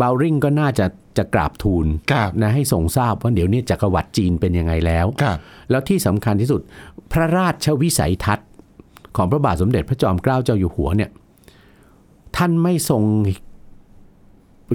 [0.00, 0.86] บาวริงก็น่าจะ
[1.18, 5.38] จะกราบทูลครับนะให้ทรงทราบว่าเดี๋ยวนี้จักรวรรดิจีนเป็นยังไงแล้วครับ
[5.70, 6.60] แล้วที่สำคัญที่สุด
[7.12, 8.48] พระราชวิสัยทัศน์
[9.16, 11.10] ของพระบาทสมเด็จพระจอมเกล้าเจ้าอยู่หัวเนี่ย
[12.36, 13.02] ท่านไม่ทรง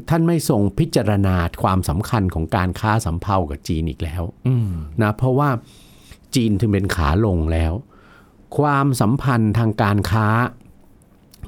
[0.10, 4.72] ท่านไม่ทรงพิจารณาความสำคัญของการค้าสำเภากับจีนอีกแล้วอืม
[5.02, 5.50] นะเพราะว่า
[6.36, 7.74] จีนถึงเป็นขาลงแล้ว
[8.58, 10.28] ความสัมพันธ์ทางการค้า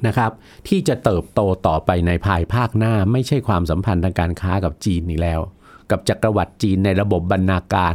[0.06, 0.30] นะครับ
[0.68, 5.40] ที่จะเติบโตต่อไปในภายภาคหน้า ไม่ใช่ความสัมพันธ์ทางการค้ากับจีนอีกแล้ว
[5.90, 7.94] กับจักรวรรดิจีนในระบบบรรณาการ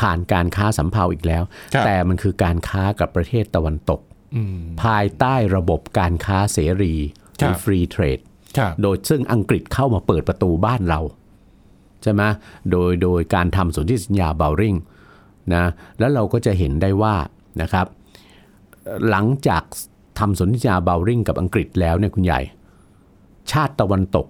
[0.00, 1.42] ผ่านการค้าสำเภาอีกแล้ว
[1.74, 4.00] ครับแต่มันคือการค้ากับประเทศตะวันตก
[4.36, 6.94] อืมภายใต้ระบบการค้าเสรี
[7.36, 8.18] หรือครับฟรีเทรด
[8.58, 11.00] ครับโดยซึ่งอังกฤษเข้ามาเปิดประตูบ้านเรา
[12.02, 12.22] ใช่ไหม
[12.70, 14.74] โดยโดยการทำสนธิสัญญาเบลริง
[15.54, 15.64] นะ
[15.98, 17.14] แล้วเราก็จะเห็นได้ว่า
[17.62, 17.86] นะครับ
[19.10, 19.62] หลังจาก
[20.18, 22.40] ทำสนธิสัญญาเบลริงกับอังกฤษแล้วเนี่ยคุณใหญ่
[23.52, 24.26] ชาติตะวันตก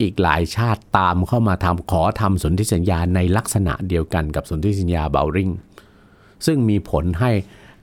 [0.00, 5.50] อีกหลายชาติตามเข้ามาทำขอทำสนธิสัญญาในลักษณะเดียวกันกับสนธิสัญญาเบลริง
[6.46, 7.30] ซึ่งมีผลให้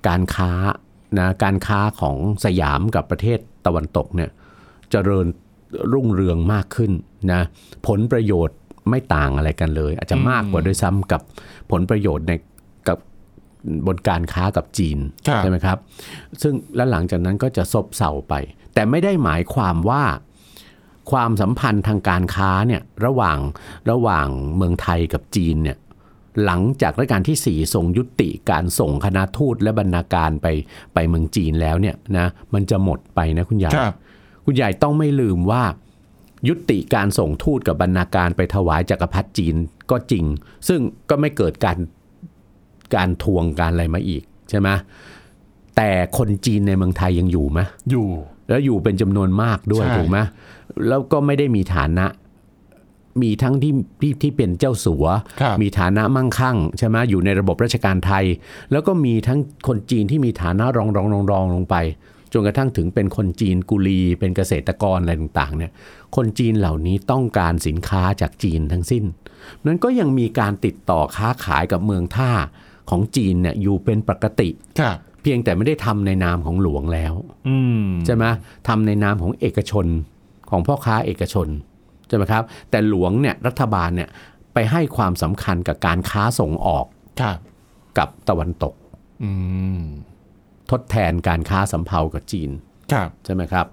[0.07, 0.51] การค้า
[1.19, 4.29] นะการค้าของสยามกับประเทศตะวันตกเนี่ย
[4.91, 5.25] เจริญ
[5.93, 6.91] รุ่งเรืองมากขึ้น
[7.31, 7.41] นะ
[7.87, 8.57] ผลประโยชน์
[8.89, 11.21] ไม่ต่างอะไรกันเลย อาจจะมากกว่าด้วยซ้ำกับ
[11.71, 12.33] ผลประโยชน์ใน
[13.67, 15.77] บบนการค้ากับจีนครับใช่ไหมครับ
[16.41, 18.33] ซึ่งแล้วหลังจากนั้นก็จะซบเซาไป
[18.73, 20.03] แต่ไม่ได้หมายความว่า
[21.11, 23.37] ความสัมพันธ์ทางการค้าเนี่ยระหว่าง
[23.91, 25.77] ระหว่างเมืองไทยกับจีนเนี่ย
[26.45, 30.47] หลังจากรัชกาลที่ 4 ทรงยุติการส่งคณะทูตและบรรณาการไป
[30.93, 33.95] ไปเมืองจีนแล้วเนี่ยนะมันจะหมดไปนะคุณใหญ่ครับ
[34.45, 35.63] คุณใหญ่ต้องไม่ลืมว่า
[36.47, 39.55] ยุติการส่งทูตกับบรรณาการไปถวายจักรพรรดิจีน
[39.91, 40.25] ก็จริง
[40.67, 41.77] ซึ่งก็ไม่เกิดการ
[42.95, 44.69] การทวงการอะไรมาอีกใช่ไหม
[45.75, 47.59] แต่คนจีนในเมืองไทยยังอยู่ไหม
[47.91, 48.07] อยู่
[48.49, 50.17] แล้วอยู่เป็นจำนวนมากด้วยใช่ถูกไหม
[50.87, 52.05] แล้วก็ไม่ได้มีฐานะ
[53.21, 55.05] มีทั้งที่ที่ที่เป็นเจ้าสัว
[55.41, 58.25] ครับมีฐานะมั่งคั่งใช่ไหมอยู่ในระบบราชการไทย
[58.71, 61.75] แล้วก็มีทั้งคนจีนที่มีฐานะรองรองรองรองลงไป
[62.33, 65.71] จนกระทั่งถึงเป็นคนจีนกุลี เป็นเกษตรกรอะไรต่างๆเนี่ย
[66.15, 69.03] คนจีนเหล่านี้ต้องการสินค้าจากจีนทั้งสิ้น
[69.65, 72.31] นั้นก็ยังมีการติดต่อค้าขายกับเมืองท่า
[72.89, 77.13] ของจีนเนี่ยอยู่เป็นปกติครับเพียงแต่ไม่ได้ทำในนามของหลวงแล้ว
[77.47, 78.25] อืมใช่ไหม
[78.67, 79.85] ทำในนามของเอกชน
[80.49, 81.47] ของพ่อค้าเอกชน
[82.07, 84.09] ใช่ไหมครับ แต่หลวงเนี่ยรัฐบาลเนี่ย
[84.53, 86.85] ไปให้ความสำคัญกับการค้าส่งออก
[87.21, 87.37] ครับ
[87.97, 88.73] กับตะวันตก
[89.23, 89.31] อื
[89.79, 89.81] ม
[90.71, 92.49] ทดแทนการค้าสำเภากับจีน
[92.91, 93.65] ครับใช่ไหมครับ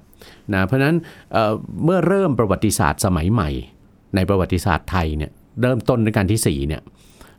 [0.52, 0.96] นะเพราะฉะนั้น
[1.32, 1.52] เอ่อ
[1.84, 3.50] เมื่อเริ่มประวัติศาสตร์สมัยใหม่
[4.14, 6.82] ในประวัติศาสตร์ไทยเนี่ยเริ่มต้นในการที่4เนี่ย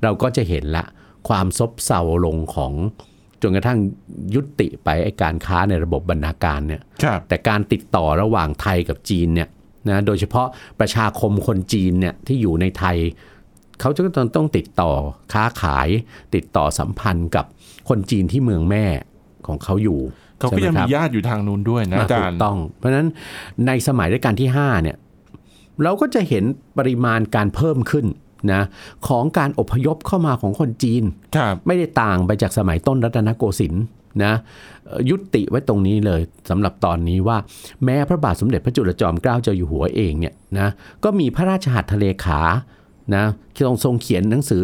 [0.04, 0.86] เราก็จะเห็นละ
[1.28, 2.74] ความซบเซาลงของ
[3.42, 3.80] จนกระทั่ง
[4.36, 9.50] ยุติไปไอ้การค้าในระบบบรรณาการเนี่ยครับแต่การติดต่อระหว่างไทยกับจีนเนี่ย
[9.90, 10.48] นะโดยเฉพาะ
[10.80, 12.98] ประชาคมคนจีนเนี่ยที่อยู่ในไทย
[13.82, 14.92] เขาจะต้องต้องติดต่อ
[15.34, 15.88] ค้าขาย
[16.36, 17.46] ติดต่อสัมพันธ์กับ
[17.90, 18.86] คนจีนที่เมืองแม่
[19.48, 20.00] ของเขาอยู่
[20.40, 23.08] เขาก็ใช่ยังไหมีครับญาติอยู่ทางนู้นด้วยนะอาถูจารกย์ต้อง เพราะฉะนั้น
[23.68, 24.98] ในสมัยรัชกาลที่5เนี่ย
[25.84, 26.44] เราก็จะเห็น
[26.78, 28.06] ปริมาณการเพิ่มขึ้น
[28.54, 28.62] นะ
[29.08, 31.04] ของการอพยพเข้ามาของคนจีน
[31.36, 33.84] ครับไม่ได้ต่างไปจากสมัยต้นรัตนโกสินทร์
[34.24, 34.34] นะ
[34.86, 37.38] เอ่อยุติไว้ตรงนี้เลยสำหรับตอนนี้ว่า
[37.84, 40.68] แม้พระบาทสมเด็จพระจุลจอมเกล้าเจ้าอยู่หัวเองเนี่ยนะ
[41.04, 42.42] ก็มีพระราชหัตถเลขา
[43.16, 44.62] นะที่ทรงทรงเขียนหนังสือ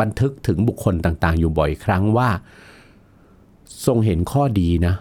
[0.00, 2.28] บันทึกถึงบุคคลต่างๆ อยู่บ่อยครั้งว่า
[3.86, 4.94] ทรงเห็นข้อดีนะ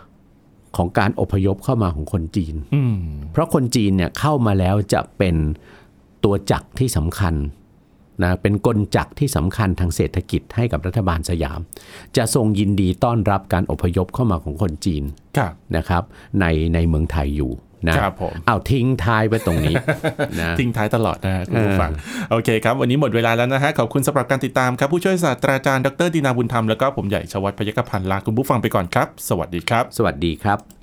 [0.78, 2.96] ของการอพยพเข้ามาของคนจีนอืม
[3.32, 5.36] เพราะคนจีนเนี่ยเข้ามาแล้วจะเป็น
[6.24, 7.34] ตัวจักรที่สำคัญ
[8.24, 11.60] นะเป็นกลจักรที่สำคัญทางเศรษฐกิจให้กับรัฐบาลสยาม
[12.18, 15.04] จะทรงยินดีต้อนรับการอพยพเข้ามาของคนจีน
[15.38, 16.04] ครับนะครับ
[16.40, 17.54] ในในเมืองไทยอยู่
[17.88, 19.76] นะครับผมเอาทิ้งท้ายไว้ตรงนี้
[20.40, 21.92] นะทิ้งท้ายตลอดนะฮะคุณผู้ฟัง
[22.32, 30.83] โอเคครับ วันนี้หมดเวลาแล้วนะฮะขอบคุณสำหรับการติดตามครับ ผู้ช่วยศาสตราจารย์ดรดินาบุญธรรมแล้วก็ผมใหญ่ชวัฒน์พยกพันธ์ลาคุณผู้ฟังไปก่อนครับ สวัสดีครับ สวัสดีครับ